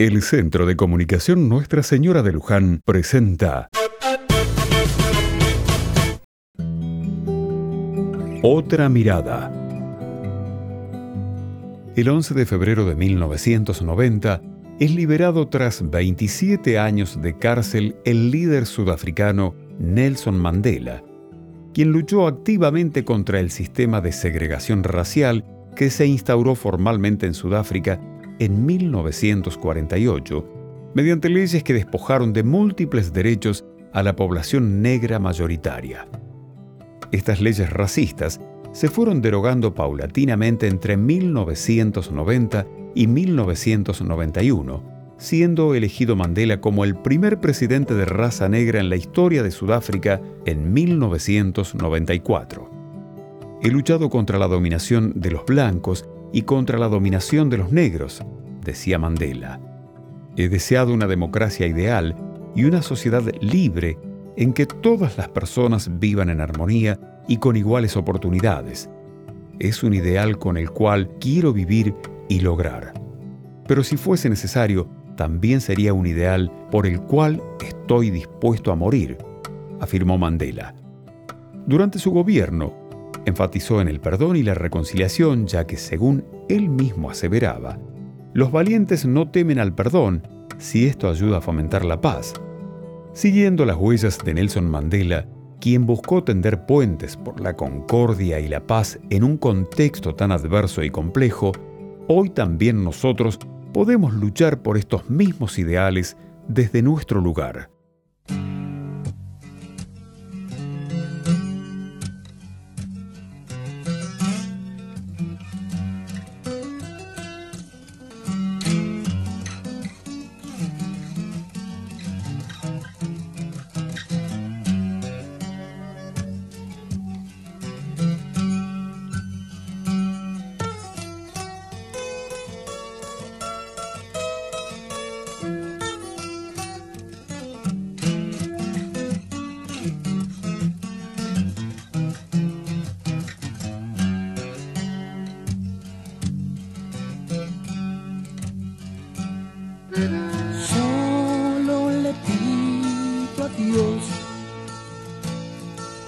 [0.00, 3.68] El Centro de Comunicación Nuestra Señora de Luján presenta
[8.44, 9.52] Otra mirada.
[11.96, 14.40] El 11 de febrero de 1990
[14.78, 21.02] es liberado tras 27 años de cárcel el líder sudafricano Nelson Mandela,
[21.74, 25.44] quien luchó activamente contra el sistema de segregación racial
[25.74, 28.00] que se instauró formalmente en Sudáfrica
[28.38, 30.44] en 1948,
[30.94, 36.08] mediante leyes que despojaron de múltiples derechos a la población negra mayoritaria.
[37.12, 38.40] Estas leyes racistas
[38.72, 44.82] se fueron derogando paulatinamente entre 1990 y 1991,
[45.16, 50.20] siendo elegido Mandela como el primer presidente de raza negra en la historia de Sudáfrica
[50.44, 52.70] en 1994.
[53.62, 58.22] He luchado contra la dominación de los blancos y contra la dominación de los negros,
[58.64, 59.60] decía Mandela.
[60.36, 62.14] He deseado una democracia ideal
[62.54, 63.98] y una sociedad libre
[64.36, 68.88] en que todas las personas vivan en armonía y con iguales oportunidades.
[69.58, 71.94] Es un ideal con el cual quiero vivir
[72.28, 72.94] y lograr.
[73.66, 79.18] Pero si fuese necesario, también sería un ideal por el cual estoy dispuesto a morir,
[79.80, 80.74] afirmó Mandela.
[81.66, 82.72] Durante su gobierno,
[83.28, 87.78] enfatizó en el perdón y la reconciliación, ya que, según él mismo aseveraba,
[88.34, 90.26] los valientes no temen al perdón
[90.58, 92.34] si esto ayuda a fomentar la paz.
[93.12, 95.26] Siguiendo las huellas de Nelson Mandela,
[95.60, 100.82] quien buscó tender puentes por la concordia y la paz en un contexto tan adverso
[100.82, 101.52] y complejo,
[102.06, 103.38] hoy también nosotros
[103.72, 107.70] podemos luchar por estos mismos ideales desde nuestro lugar.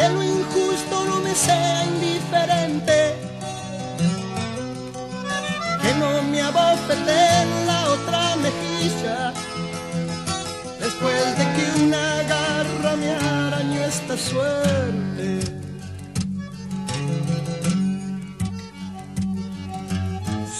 [0.00, 2.98] que lo injusto no me sea indiferente,
[5.82, 9.32] que no me abofete en la otra mejilla,
[10.84, 15.28] después de que una garra me arañó esta suerte.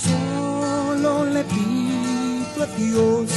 [0.05, 3.31] Solo le pido a Dios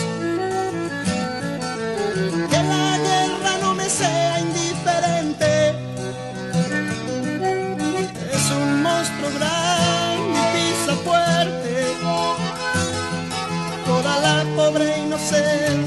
[14.74, 15.83] pobre inocencia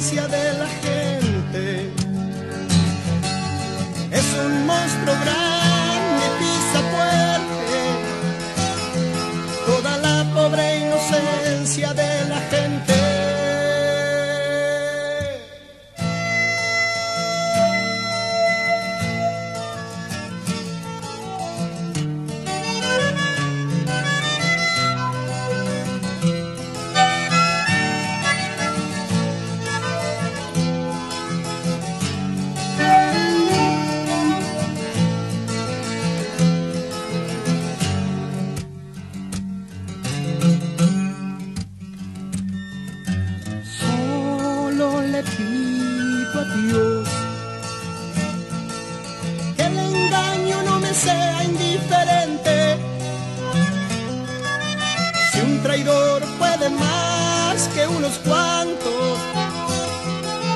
[58.24, 59.18] cuantos,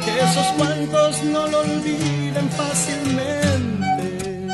[0.04, 4.48] que esos cuantos no lo olviden fácilmente.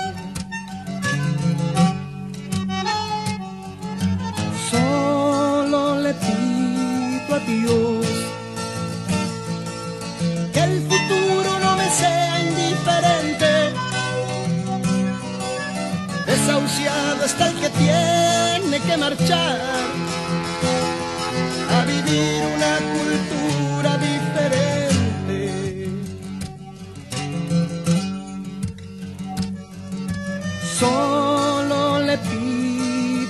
[4.70, 8.06] Solo le pido a Dios
[10.52, 13.75] que el futuro no me sea indiferente.
[16.26, 20.06] Desahuciado está el que tiene que marchar